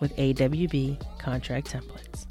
[0.00, 2.26] with AWB contract templates.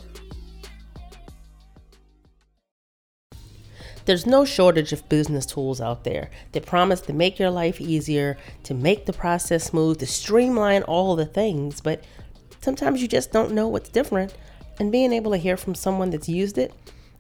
[4.06, 8.38] There's no shortage of business tools out there that promise to make your life easier,
[8.64, 12.04] to make the process smooth, to streamline all the things, but
[12.60, 14.36] sometimes you just don't know what's different,
[14.80, 16.74] and being able to hear from someone that's used it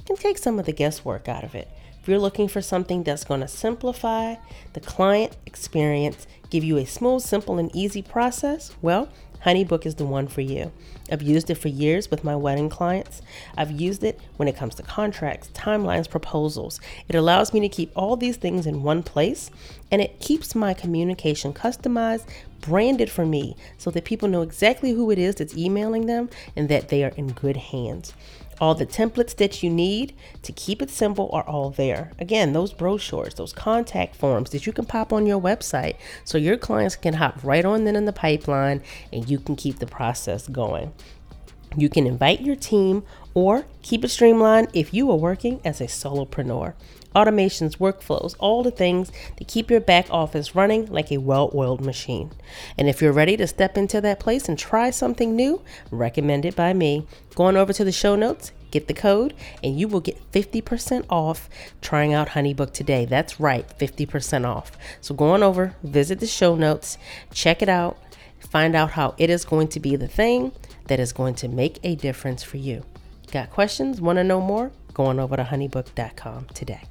[0.06, 1.70] can take some of the guesswork out of it.
[2.02, 4.36] If you're looking for something that's going to simplify
[4.74, 9.08] the client experience, give you a smooth, simple, and easy process, well,
[9.46, 10.72] HoneyBook is the one for you.
[11.12, 13.22] I've used it for years with my wedding clients.
[13.58, 16.80] I've used it when it comes to contracts, timelines, proposals.
[17.10, 19.52] It allows me to keep all these things in one place
[19.92, 22.26] and it keeps my communication customized,
[22.62, 26.70] branded for me so that people know exactly who it is that's emailing them and
[26.70, 28.14] that they are in good hands.
[28.62, 32.12] All the templates that you need to keep it simple are all there.
[32.20, 36.58] Again, those brochures, those contact forms that you can pop on your website so your
[36.58, 38.82] clients can hop right on then in the pipeline
[39.12, 40.94] and you can keep the process going.
[41.76, 45.86] You can invite your team or keep it streamlined if you are working as a
[45.86, 46.74] solopreneur.
[47.16, 51.82] Automations, workflows, all the things to keep your back office running like a well oiled
[51.82, 52.32] machine.
[52.78, 56.74] And if you're ready to step into that place and try something new, recommended by
[56.74, 61.06] me, going over to the show notes, get the code, and you will get 50%
[61.08, 61.48] off
[61.82, 63.06] trying out HoneyBook today.
[63.06, 64.72] That's right, 50% off.
[65.00, 66.98] So go on over, visit the show notes,
[67.32, 68.00] check it out,
[68.40, 70.52] find out how it is going to be the thing
[70.88, 72.84] that is going to make a difference for you.
[73.34, 74.00] Got questions?
[74.00, 74.72] Want to know more?
[74.94, 76.84] Go on over to honeybook.com today.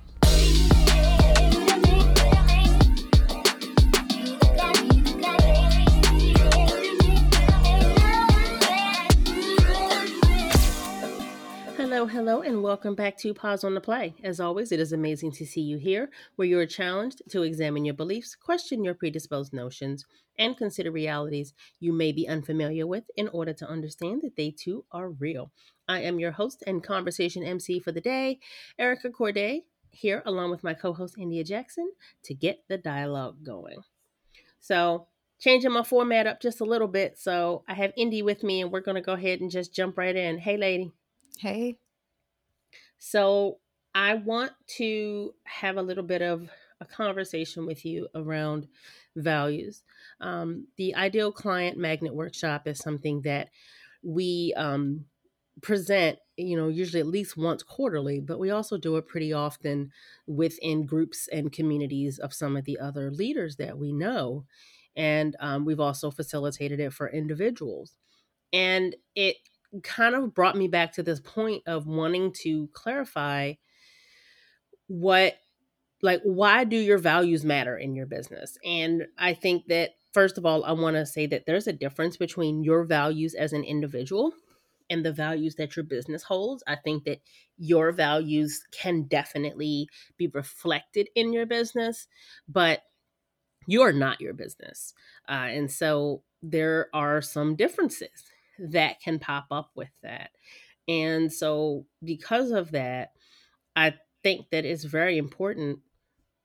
[12.02, 14.16] Hello, hello, and welcome back to Pause on the Play.
[14.24, 17.84] As always, it is amazing to see you here, where you are challenged to examine
[17.84, 20.04] your beliefs, question your predisposed notions,
[20.36, 24.84] and consider realities you may be unfamiliar with in order to understand that they too
[24.90, 25.52] are real.
[25.86, 28.40] I am your host and conversation MC for the day,
[28.80, 29.60] Erica Corday,
[29.92, 31.88] here along with my co host, India Jackson,
[32.24, 33.78] to get the dialogue going.
[34.58, 35.06] So,
[35.38, 37.16] changing my format up just a little bit.
[37.16, 39.96] So, I have Indy with me, and we're going to go ahead and just jump
[39.96, 40.38] right in.
[40.38, 40.90] Hey, lady.
[41.38, 41.78] Hey.
[43.04, 43.58] So,
[43.96, 46.48] I want to have a little bit of
[46.80, 48.68] a conversation with you around
[49.16, 49.82] values.
[50.20, 53.50] Um, the Ideal Client Magnet Workshop is something that
[54.04, 55.06] we um,
[55.62, 59.90] present, you know, usually at least once quarterly, but we also do it pretty often
[60.26, 64.46] within groups and communities of some of the other leaders that we know.
[64.96, 67.96] And um, we've also facilitated it for individuals.
[68.52, 69.36] And it
[69.82, 73.54] kind of brought me back to this point of wanting to clarify
[74.86, 75.34] what
[76.02, 78.58] like why do your values matter in your business?
[78.64, 82.16] And i think that first of all i want to say that there's a difference
[82.16, 84.32] between your values as an individual
[84.90, 86.62] and the values that your business holds.
[86.66, 87.20] I think that
[87.56, 92.08] your values can definitely be reflected in your business
[92.48, 92.82] but
[93.66, 94.92] you are not your business
[95.28, 98.24] uh, and so there are some differences
[98.58, 100.30] that can pop up with that.
[100.88, 103.12] And so, because of that,
[103.76, 105.80] I think that it's very important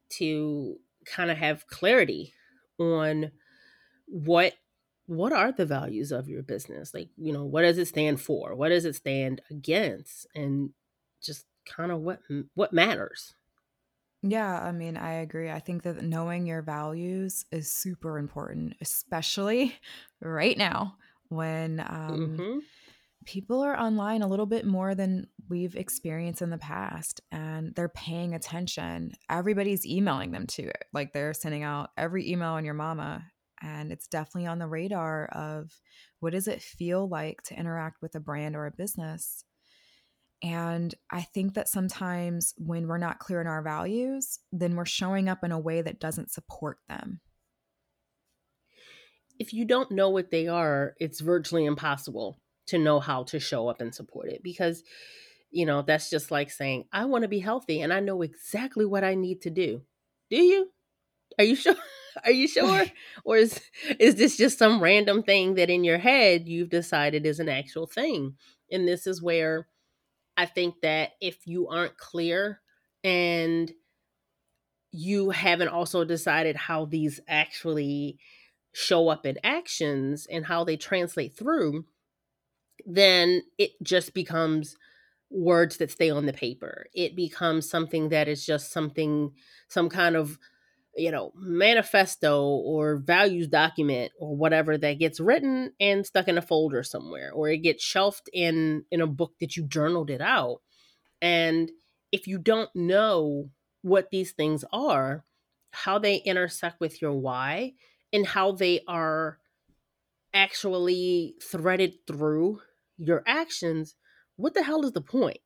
[0.10, 2.34] to kind of have clarity
[2.80, 3.32] on
[4.08, 4.54] what
[5.06, 6.94] what are the values of your business?
[6.94, 8.56] Like you know what does it stand for?
[8.56, 10.28] What does it stand against?
[10.36, 10.72] And
[11.22, 12.20] just kind of what
[12.54, 13.34] what matters.
[14.24, 15.50] Yeah i mean i agree.
[15.50, 19.76] I think that knowing your values is super important especially
[20.22, 20.98] right now
[21.30, 22.58] when um, mm-hmm.
[23.26, 27.90] people are online a little bit more than we've experienced in the past and they're
[27.90, 29.14] paying attention.
[29.30, 30.86] Everybody's emailing them to it.
[30.94, 33.26] Like they're sending out every email on your mama.
[33.62, 35.72] And it's definitely on the radar of
[36.20, 39.44] what does it feel like to interact with a brand or a business
[40.42, 45.30] And I think that sometimes when we're not clear in our values, then we're showing
[45.30, 47.22] up in a way that doesn't support them.
[49.40, 53.68] If you don't know what they are, it's virtually impossible to know how to show
[53.68, 54.84] up and support it because,
[55.52, 58.86] you know, that's just like saying, I want to be healthy and I know exactly
[58.86, 59.82] what I need to do.
[60.30, 60.70] Do you?
[61.38, 61.76] Are you sure?
[62.26, 62.86] Are you sure?
[63.24, 63.62] or is
[64.00, 67.86] is this just some random thing that in your head you've decided is an actual
[67.86, 68.36] thing?
[68.72, 69.68] And this is where
[70.36, 72.60] I think that if you aren't clear
[73.04, 73.72] and
[74.92, 78.20] you haven't also decided how these actually
[78.78, 81.84] show up in actions and how they translate through,
[82.86, 84.76] then it just becomes
[85.32, 86.86] words that stay on the paper.
[86.94, 89.32] It becomes something that is just something,
[89.68, 90.38] some kind of
[90.96, 96.42] you know, manifesto or values document or whatever that gets written and stuck in a
[96.42, 100.62] folder somewhere or it gets shelved in in a book that you journaled it out.
[101.22, 101.72] And
[102.12, 103.50] if you don't know
[103.84, 105.24] what these things are,
[105.70, 107.74] how they intersect with your why
[108.14, 109.40] and how they are
[110.34, 112.62] actually threaded through
[112.98, 113.96] your actions,
[114.36, 115.40] what the hell is the point?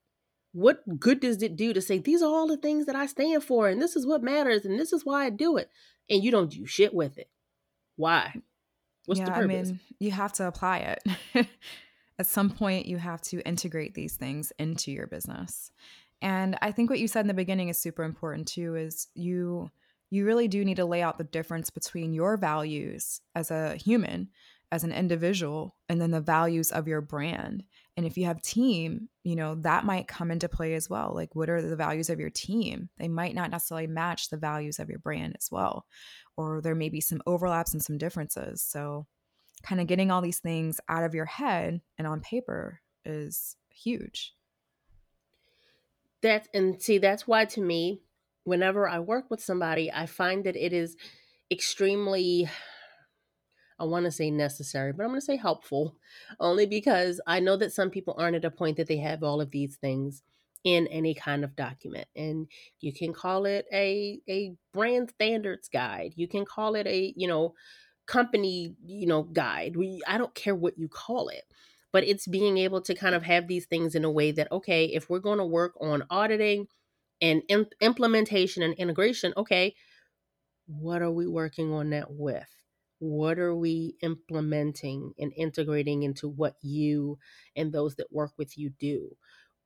[0.54, 3.44] what good does it do to say these are all the things that I stand
[3.44, 5.69] for and this is what matters and this is why I do it
[6.10, 7.30] and you don't do shit with it?
[7.96, 8.34] Why?
[9.06, 10.96] What's yeah, I mean, you have to apply
[11.34, 11.48] it.
[12.19, 15.72] At some point you have to integrate these things into your business.
[16.22, 19.72] And I think what you said in the beginning is super important too is you
[20.12, 24.28] you really do need to lay out the difference between your values as a human,
[24.69, 27.63] as an individual, and then the values of your brand.
[27.96, 31.13] And if you have team, you know, that might come into play as well.
[31.16, 32.90] Like, what are the values of your team?
[32.98, 35.86] They might not necessarily match the values of your brand as well.
[36.36, 38.62] Or there may be some overlaps and some differences.
[38.62, 39.07] So,
[39.64, 44.34] kind of getting all these things out of your head and on paper is huge.
[46.22, 48.02] That, and see, that's why to me,
[48.44, 50.96] whenever I work with somebody, I find that it is
[51.52, 52.50] extremely
[53.80, 55.96] I want to say necessary, but I'm going to say helpful
[56.40, 59.42] only because I know that some people aren't at a point that they have all
[59.42, 60.22] of these things
[60.64, 62.08] in any kind of document.
[62.16, 62.48] And
[62.80, 66.14] you can call it a a brand standards guide.
[66.16, 67.56] You can call it a, you know,
[68.06, 69.76] company, you know, guide.
[69.76, 71.44] We I don't care what you call it.
[71.92, 74.86] But it's being able to kind of have these things in a way that okay,
[74.86, 76.68] if we're going to work on auditing
[77.21, 79.75] and imp- implementation and integration, okay,
[80.68, 82.47] what are we working on that with?
[83.01, 87.18] what are we implementing and integrating into what you
[87.56, 89.18] and those that work with you do?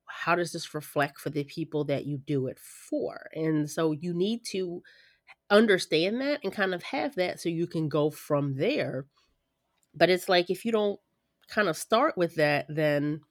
[0.05, 3.27] How does this reflect for the people that you do it for?
[3.33, 4.81] And so you need to
[5.49, 9.05] understand that and kind of have that so you can go from there.
[9.93, 10.99] But it's like if you don't
[11.49, 13.21] kind of start with that then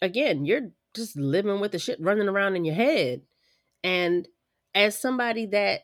[0.00, 3.22] again you're just living with the shit running around in your head
[3.84, 4.26] and
[4.74, 5.82] as somebody that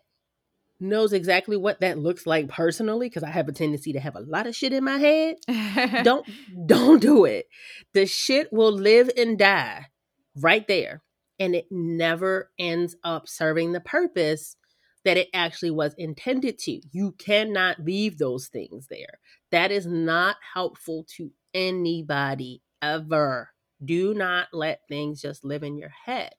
[0.80, 4.20] knows exactly what that looks like personally because I have a tendency to have a
[4.20, 5.36] lot of shit in my head.
[6.02, 6.26] don't
[6.66, 7.46] don't do it.
[7.92, 9.86] The shit will live and die
[10.34, 11.02] right there
[11.38, 14.56] and it never ends up serving the purpose
[15.04, 16.80] that it actually was intended to.
[16.90, 19.18] You cannot leave those things there.
[19.50, 23.50] That is not helpful to anybody ever.
[23.82, 26.32] Do not let things just live in your head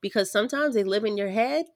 [0.00, 1.66] because sometimes they live in your head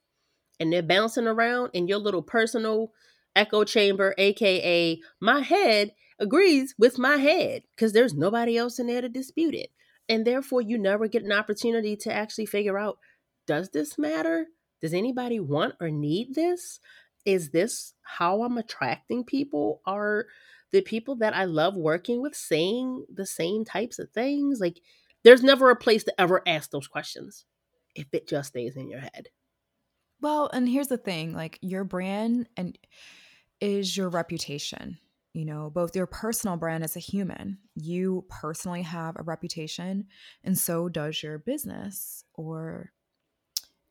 [0.60, 2.92] and they're bouncing around in your little personal
[3.34, 9.00] echo chamber, aka my head agrees with my head because there's nobody else in there
[9.00, 9.70] to dispute it.
[10.08, 12.98] And therefore, you never get an opportunity to actually figure out
[13.46, 14.46] does this matter?
[14.80, 16.80] Does anybody want or need this?
[17.24, 19.80] Is this how I'm attracting people?
[19.86, 20.26] Are
[20.70, 24.60] the people that I love working with saying the same types of things?
[24.60, 24.80] Like,
[25.24, 27.44] there's never a place to ever ask those questions
[27.94, 29.28] if it just stays in your head.
[30.20, 32.78] Well, and here's the thing, like your brand and
[33.60, 34.98] is your reputation.
[35.34, 37.58] You know, both your personal brand as a human.
[37.74, 40.06] You personally have a reputation
[40.44, 42.92] and so does your business or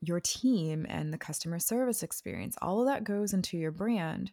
[0.02, 2.56] your team and the customer service experience.
[2.62, 4.32] All of that goes into your brand.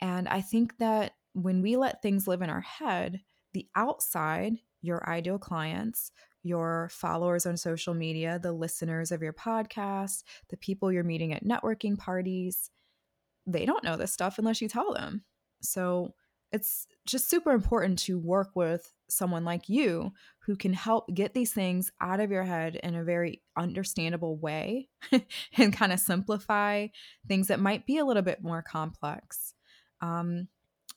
[0.00, 3.20] And I think that when we let things live in our head,
[3.52, 6.12] the outside, your ideal clients,
[6.44, 11.44] your followers on social media, the listeners of your podcast, the people you're meeting at
[11.44, 12.70] networking parties,
[13.46, 15.24] they don't know this stuff unless you tell them.
[15.62, 16.14] So
[16.52, 20.12] it's just super important to work with someone like you
[20.46, 24.88] who can help get these things out of your head in a very understandable way
[25.56, 26.86] and kind of simplify
[27.26, 29.54] things that might be a little bit more complex.
[30.00, 30.48] Um,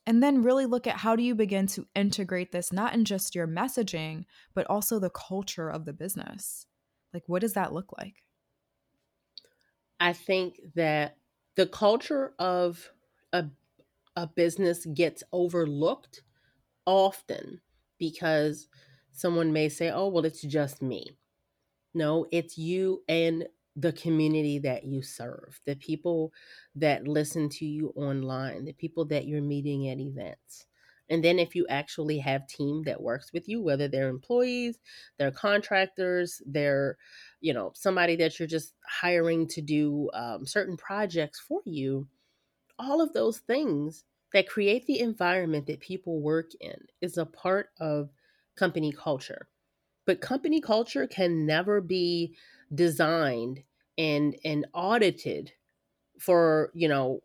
[0.07, 3.35] and then really look at how do you begin to integrate this not in just
[3.35, 6.67] your messaging but also the culture of the business
[7.13, 8.23] Like, what does that look like?
[9.99, 11.17] I think that
[11.55, 12.91] the culture of
[13.33, 13.47] a,
[14.15, 16.23] a business gets overlooked
[16.85, 17.61] often
[17.99, 18.69] because
[19.11, 21.17] someone may say, oh, well, it's just me.
[21.93, 26.33] No, it's you and the community that you serve, the people
[26.75, 30.65] that listen to you online, the people that you're meeting at events.
[31.09, 34.79] And then if you actually have team that works with you, whether they're employees,
[35.17, 36.97] they're contractors, they're,
[37.39, 42.07] you know, somebody that you're just hiring to do um, certain projects for you,
[42.79, 44.03] all of those things
[44.33, 48.09] that create the environment that people work in is a part of
[48.57, 49.47] company culture.
[50.05, 52.35] But company culture can never be
[52.73, 53.63] designed
[53.97, 55.51] and and audited
[56.19, 57.21] for, you know,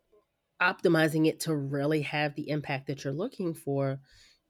[0.61, 3.99] optimizing it to really have the impact that you're looking for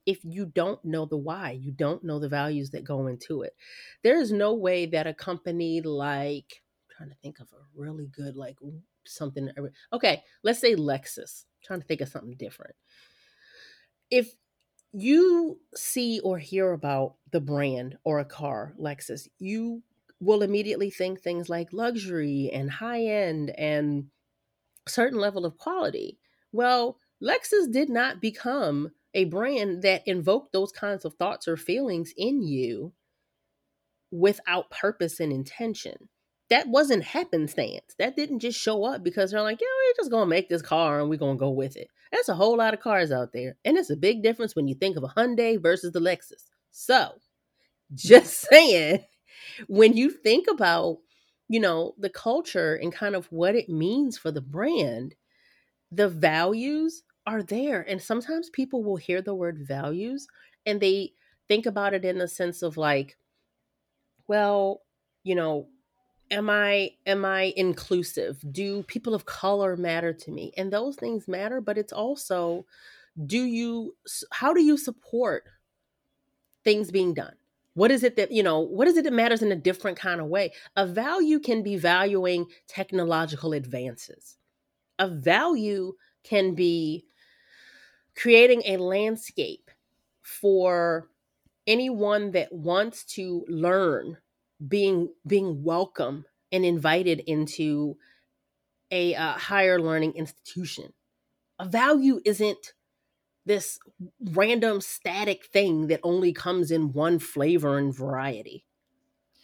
[0.06, 3.54] if you don't know the why, you don't know the values that go into it.
[4.02, 8.06] There is no way that a company like I'm trying to think of a really
[8.08, 8.58] good like
[9.06, 9.50] something
[9.92, 11.44] okay, let's say Lexus.
[11.44, 12.76] I'm trying to think of something different.
[14.10, 14.34] If
[14.92, 19.82] you see or hear about the brand or a car, Lexus, you
[20.20, 24.06] will immediately think things like luxury and high end and
[24.86, 26.18] certain level of quality.
[26.52, 32.12] Well, Lexus did not become a brand that invoked those kinds of thoughts or feelings
[32.16, 32.92] in you
[34.10, 36.08] without purpose and intention.
[36.50, 37.94] That wasn't happenstance.
[37.98, 41.00] That didn't just show up because they're like, yeah, we're just gonna make this car
[41.00, 41.88] and we're gonna go with it.
[42.12, 44.74] There's a whole lot of cars out there, and it's a big difference when you
[44.74, 46.44] think of a Hyundai versus the Lexus.
[46.70, 47.14] So,
[47.94, 49.04] just saying,
[49.68, 50.98] when you think about
[51.48, 55.14] you know, the culture and kind of what it means for the brand,
[55.92, 57.82] the values are there.
[57.82, 60.26] And sometimes people will hear the word values
[60.66, 61.12] and they
[61.48, 63.16] think about it in the sense of like,
[64.26, 64.82] well,
[65.22, 65.68] you know,
[66.30, 68.42] am I am I inclusive?
[68.52, 70.52] Do people of color matter to me?
[70.56, 72.66] And those things matter, but it's also
[73.26, 73.96] do you
[74.32, 75.44] how do you support
[76.64, 77.34] things being done?
[77.74, 80.20] What is it that, you know, what is it that matters in a different kind
[80.20, 80.52] of way?
[80.76, 84.36] A value can be valuing technological advances.
[84.98, 87.04] A value can be
[88.16, 89.70] creating a landscape
[90.22, 91.08] for
[91.66, 94.16] anyone that wants to learn
[94.68, 97.96] being being welcome and invited into
[98.90, 100.92] a uh, higher learning institution.
[101.58, 102.74] A value isn't
[103.46, 103.78] this
[104.32, 108.64] random static thing that only comes in one flavor and variety.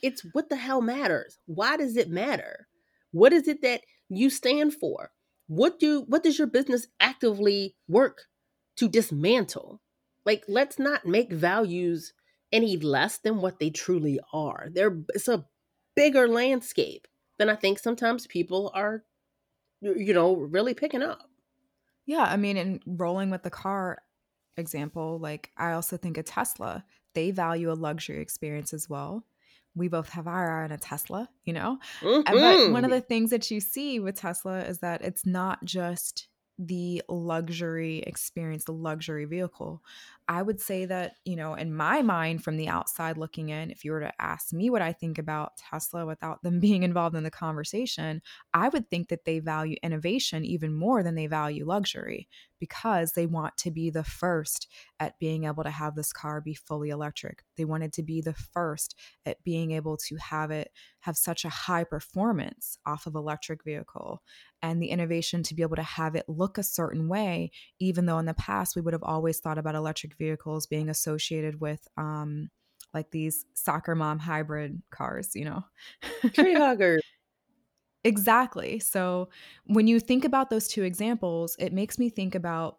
[0.03, 1.39] It's what the hell matters?
[1.47, 2.67] Why does it matter?
[3.13, 5.11] What is it that you stand for?
[5.47, 8.27] What do what does your business actively work
[8.77, 9.81] to dismantle?
[10.25, 12.13] Like let's not make values
[12.53, 14.69] any less than what they truly are.
[14.73, 15.45] They're it's a
[15.95, 17.07] bigger landscape
[17.39, 19.05] than I think sometimes people are
[19.81, 21.30] you know really picking up.
[22.11, 24.03] Yeah, I mean, in rolling with the car
[24.57, 29.25] example, like I also think a Tesla, they value a luxury experience as well.
[29.77, 31.79] We both have our eye on a Tesla, you know?
[32.01, 32.35] Mm-hmm.
[32.35, 36.27] But one of the things that you see with Tesla is that it's not just
[36.63, 39.83] the luxury experience, the luxury vehicle.
[40.29, 43.83] I would say that, you know, in my mind, from the outside looking in, if
[43.85, 47.25] you were to ask me what I think about Tesla without them being involved in
[47.25, 48.21] the conversation,
[48.53, 52.29] I would think that they value innovation even more than they value luxury
[52.61, 54.69] because they want to be the first
[55.01, 57.43] at being able to have this car be fully electric.
[57.57, 58.95] They wanted to be the first
[59.27, 64.23] at being able to have it have such a high performance off of electric vehicle
[64.63, 68.19] and the innovation to be able to have it look a certain way even though
[68.19, 72.51] in the past we would have always thought about electric vehicles being associated with um
[72.93, 75.65] like these soccer mom hybrid cars you know
[76.33, 77.01] tree hugger
[78.05, 79.29] exactly so
[79.67, 82.79] when you think about those two examples it makes me think about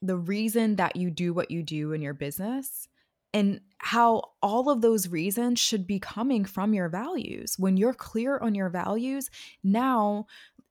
[0.00, 2.88] the reason that you do what you do in your business
[3.34, 7.56] and how all of those reasons should be coming from your values.
[7.58, 9.28] When you're clear on your values,
[9.64, 10.26] now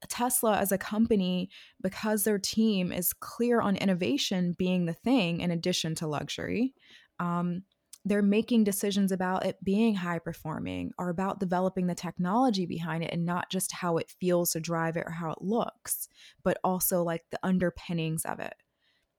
[0.08, 1.50] Tesla as a company,
[1.82, 6.74] because their team is clear on innovation being the thing in addition to luxury,
[7.20, 7.64] um,
[8.06, 13.14] they're making decisions about it being high performing or about developing the technology behind it
[13.14, 16.10] and not just how it feels to drive it or how it looks,
[16.44, 18.56] but also like the underpinnings of it.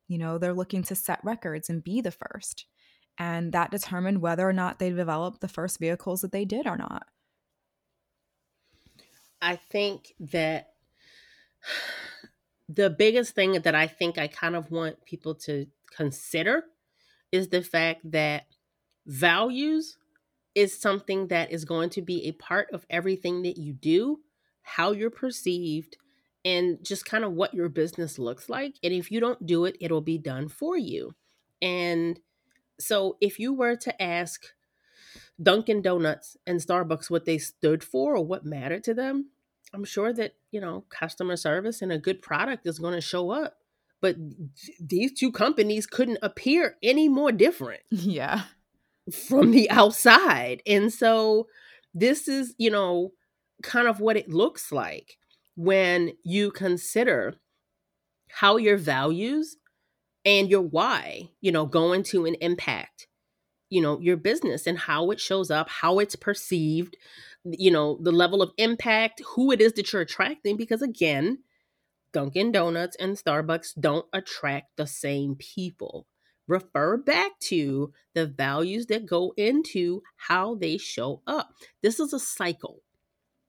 [0.06, 2.66] You know, they're looking to set records and be the first.
[3.16, 6.76] And that determined whether or not they developed the first vehicles that they did or
[6.76, 7.06] not.
[9.40, 10.72] I think that
[12.68, 16.64] the biggest thing that I think I kind of want people to consider
[17.32, 18.46] is the fact that
[19.06, 19.96] values
[20.54, 24.20] is something that is going to be a part of everything that you do,
[24.62, 25.96] how you're perceived,
[26.44, 28.74] and just kind of what your business looks like.
[28.82, 31.14] And if you don't do it, it'll be done for you.
[31.60, 32.20] And
[32.78, 34.44] so if you were to ask
[35.42, 39.30] Dunkin' Donuts and Starbucks what they stood for or what mattered to them,
[39.72, 43.30] I'm sure that, you know, customer service and a good product is going to show
[43.30, 43.56] up.
[44.00, 44.16] But
[44.78, 47.82] these two companies couldn't appear any more different.
[47.90, 48.42] Yeah.
[49.12, 50.62] From the outside.
[50.66, 51.46] And so
[51.92, 53.12] this is, you know,
[53.62, 55.18] kind of what it looks like
[55.56, 57.34] when you consider
[58.30, 59.56] how your values
[60.24, 63.06] and your why, you know, going to an impact,
[63.68, 66.96] you know, your business and how it shows up, how it's perceived,
[67.44, 70.56] you know, the level of impact, who it is that you're attracting.
[70.56, 71.40] Because again,
[72.12, 76.06] Dunkin' Donuts and Starbucks don't attract the same people.
[76.46, 81.50] Refer back to the values that go into how they show up.
[81.82, 82.82] This is a cycle.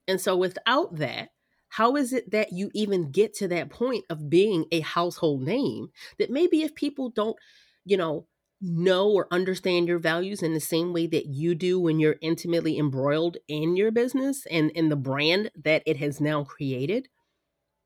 [0.08, 1.30] And so without that,
[1.70, 5.90] how is it that you even get to that point of being a household name
[6.20, 7.36] that maybe if people don't,
[7.84, 8.28] you know,
[8.62, 12.80] know or understand your values in the same way that you do when you're intimately
[12.80, 17.10] embroiled in your business and in the brand that it has now created,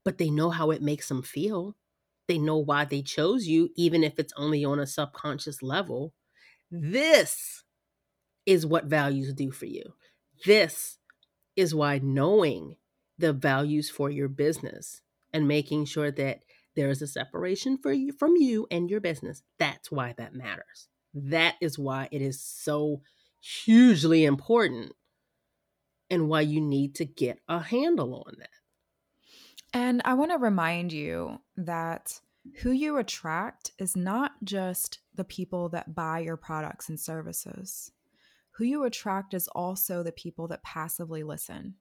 [0.05, 1.75] but they know how it makes them feel.
[2.29, 6.13] They know why they chose you, even if it's only on a subconscious level.
[6.69, 7.63] This
[8.45, 9.95] is what values do for you.
[10.45, 10.99] This
[11.55, 12.75] is why knowing
[13.17, 15.01] the values for your business
[15.33, 16.41] and making sure that
[16.75, 19.41] there is a separation for you from you and your business.
[19.57, 20.87] That's why that matters.
[21.15, 23.01] That is why it is so
[23.41, 24.93] hugely important
[26.11, 28.49] and why you need to get a handle on that.
[29.73, 32.19] And I want to remind you that
[32.61, 37.91] who you attract is not just the people that buy your products and services.
[38.51, 41.75] Who you attract is also the people that passively listen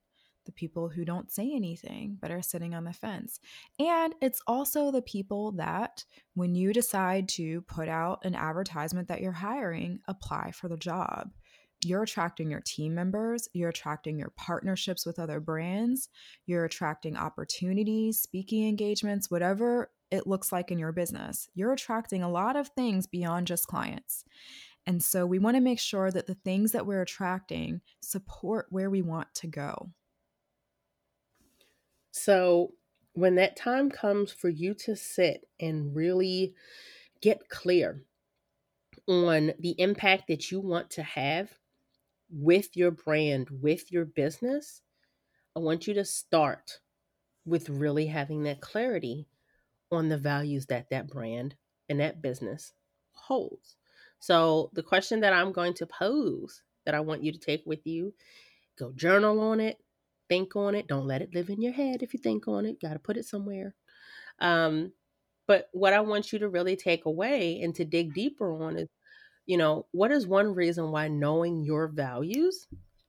[0.49, 3.39] the people who don't say anything but are sitting on the fence.
[3.77, 9.21] And it's also the people that, when you decide to put out an advertisement that
[9.21, 11.29] you're hiring, apply for the job.
[11.85, 16.09] You're attracting your team members, you're attracting your partnerships with other brands,
[16.45, 21.47] you're attracting opportunities, speaking engagements, whatever it looks like in your business.
[21.53, 24.25] You're attracting a lot of things beyond just clients.
[24.85, 28.89] And so we want to make sure that the things that we're attracting support where
[28.89, 29.91] we want to go.
[32.11, 32.73] So,
[33.13, 36.53] when that time comes for you to sit and really
[37.21, 38.03] get clear
[39.07, 41.58] on the impact that you want to have
[42.29, 44.81] with your brand, with your business,
[45.55, 46.79] I want you to start
[47.45, 49.27] with really having that clarity
[49.91, 51.55] on the values that that brand
[51.89, 52.73] and that business
[53.13, 53.75] holds.
[54.19, 57.85] So, the question that I'm going to pose that I want you to take with
[57.85, 58.13] you,
[58.77, 59.77] go journal on it,
[60.27, 60.87] think on it.
[60.87, 62.81] Don't let it live in your head if you think on it.
[62.81, 63.75] Got to put it somewhere.
[64.39, 64.93] Um,
[65.47, 68.87] but what I want you to really take away and to dig deeper on is,
[69.49, 72.67] you know, what is one reason why knowing your values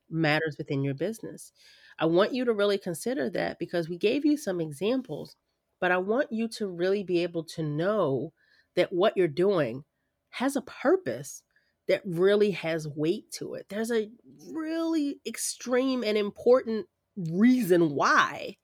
[0.09, 1.53] matters within your business?
[1.99, 5.37] I want you to really consider that because we gave you some examples,
[5.83, 8.33] but I want you to really be able to know
[8.75, 9.85] that what you're doing
[10.31, 11.43] has a purpose
[11.89, 13.67] that really has weight to it.
[13.69, 14.11] There's a
[14.51, 16.87] really extreme and important
[17.19, 18.57] reason why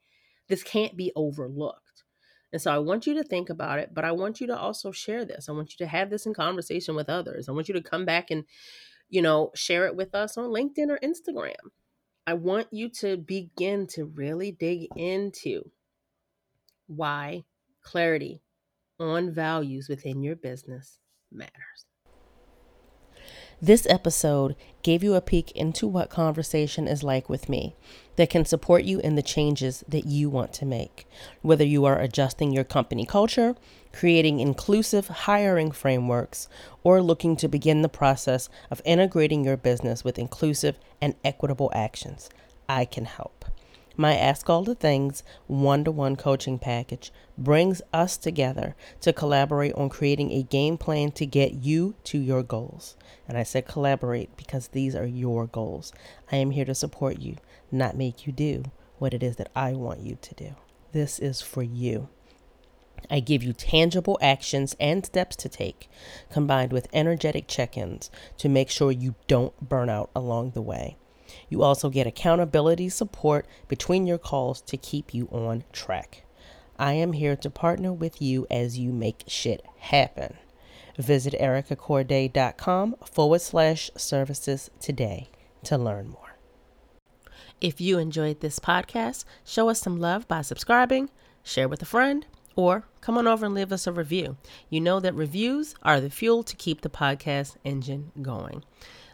[0.49, 1.86] this can't be overlooked.
[2.57, 4.91] And so I want you to think about it, but I want you to also
[4.91, 5.47] share this.
[5.47, 7.47] I want you to have this in conversation with others.
[7.47, 8.45] I want you to come back and,
[9.09, 11.69] you know, share it with us on LinkedIn or Instagram.
[12.25, 15.69] I want you to begin to really dig into
[16.87, 17.43] why
[17.83, 18.41] clarity
[18.99, 20.99] on values within your business
[21.31, 21.86] matters.
[23.61, 27.75] This episode gave you a peek into what conversation is like with me
[28.15, 31.07] that can support you in the changes that you want to make.
[31.41, 33.55] Whether you are adjusting your company culture,
[33.91, 36.47] creating inclusive hiring frameworks,
[36.83, 42.29] or looking to begin the process of integrating your business with inclusive and equitable actions,
[42.69, 43.43] I can help.
[43.99, 49.73] My Ask All the Things one to one coaching package brings us together to collaborate
[49.73, 52.95] on creating a game plan to get you to your goals.
[53.27, 55.91] And I said collaborate because these are your goals.
[56.31, 57.37] I am here to support you,
[57.71, 58.65] not make you do
[58.99, 60.55] what it is that I want you to do.
[60.91, 62.09] This is for you.
[63.09, 65.89] I give you tangible actions and steps to take,
[66.31, 70.97] combined with energetic check ins to make sure you don't burn out along the way.
[71.49, 76.23] You also get accountability support between your calls to keep you on track.
[76.79, 80.37] I am here to partner with you as you make shit happen.
[80.97, 85.29] Visit ericacorday.com forward slash services today
[85.63, 86.37] to learn more.
[87.59, 91.09] If you enjoyed this podcast, show us some love by subscribing,
[91.43, 94.37] share with a friend, or come on over and leave us a review.
[94.69, 98.63] You know that reviews are the fuel to keep the podcast engine going.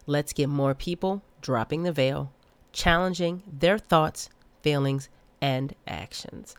[0.05, 2.31] Let's get more people dropping the veil,
[2.71, 4.29] challenging their thoughts,
[4.63, 6.55] feelings, and actions.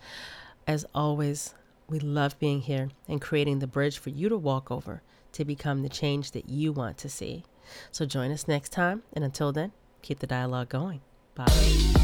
[0.69, 1.55] As always,
[1.89, 5.83] we love being here and creating the bridge for you to walk over to become
[5.83, 7.45] the change that you want to see.
[7.91, 11.01] So join us next time, and until then, keep the dialogue going.
[11.35, 12.04] Bye.